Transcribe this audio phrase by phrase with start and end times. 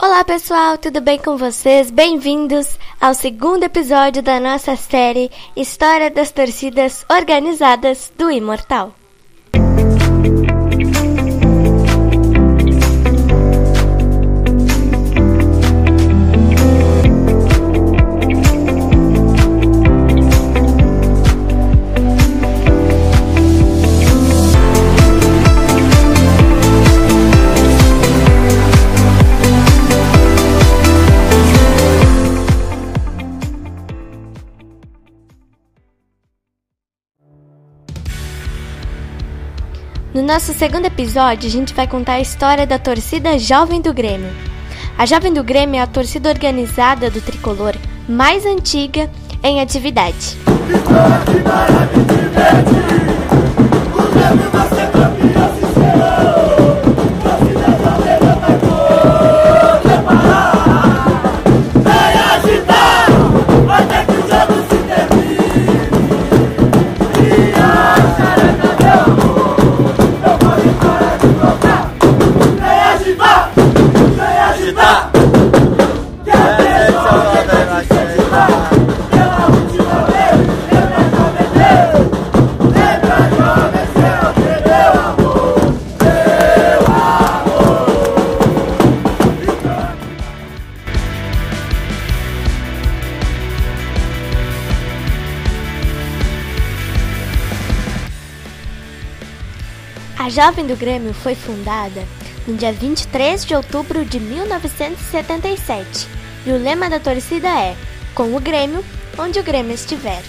[0.00, 1.90] Olá pessoal, tudo bem com vocês?
[1.90, 8.94] Bem-vindos ao segundo episódio da nossa série História das Torcidas Organizadas do Imortal.
[40.14, 44.30] No nosso segundo episódio, a gente vai contar a história da torcida Jovem do Grêmio.
[44.96, 47.74] A Jovem do Grêmio é a torcida organizada do tricolor
[48.08, 49.10] mais antiga
[49.42, 50.38] em atividade.
[100.28, 102.06] A Jovem do Grêmio foi fundada
[102.46, 106.06] no dia 23 de outubro de 1977
[106.44, 107.74] e o lema da torcida é:
[108.14, 108.84] Com o Grêmio,
[109.18, 110.22] onde o Grêmio estiver.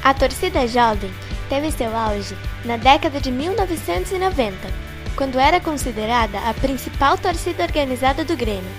[0.00, 1.12] A torcida jovem
[1.48, 8.36] teve seu auge na década de 1990 quando era considerada a principal torcida organizada do
[8.36, 8.70] Grêmio,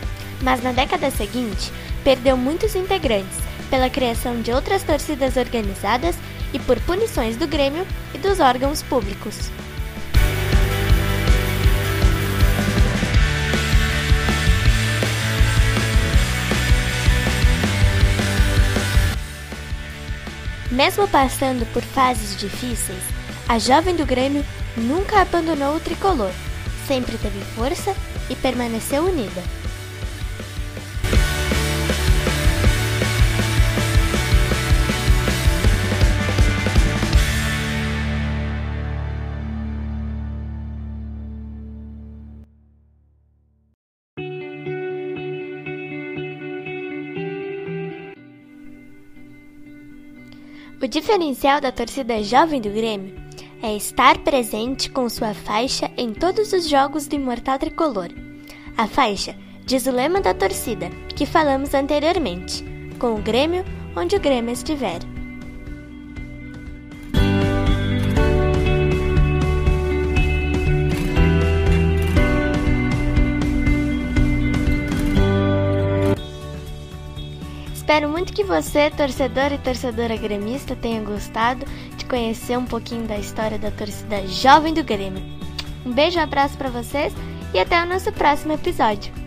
[0.42, 1.72] mas na década seguinte
[2.04, 3.38] perdeu muitos integrantes
[3.70, 6.16] pela criação de outras torcidas organizadas
[6.54, 9.50] e por punições do Grêmio e dos órgãos públicos.
[20.72, 23.02] Mesmo passando por fases difíceis,
[23.48, 24.44] a jovem do Grêmio
[24.78, 26.32] nunca abandonou o tricolor,
[26.88, 27.96] sempre teve força
[28.30, 29.42] e permaneceu unida.
[50.82, 53.25] O diferencial da torcida jovem do Grêmio
[53.62, 58.10] é estar presente com sua faixa em todos os jogos do Imortal Tricolor.
[58.78, 59.36] A faixa
[59.66, 62.64] diz o lema da torcida, que falamos anteriormente,
[63.00, 63.64] com o Grêmio
[63.96, 65.00] onde o Grêmio estiver.
[77.74, 81.66] Espero muito que você, torcedor e torcedora gremista, tenha gostado
[82.06, 85.24] conhecer um pouquinho da história da torcida jovem do Grêmio.
[85.86, 87.14] Um beijo, um abraço para vocês
[87.54, 89.25] e até o nosso próximo episódio.